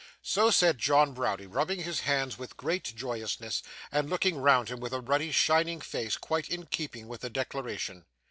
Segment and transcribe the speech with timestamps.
[0.23, 3.61] So said John Browdie, rubbing his hands with great joyousness,
[3.91, 8.05] and looking round him with a ruddy shining face, quite in keeping with the declaration.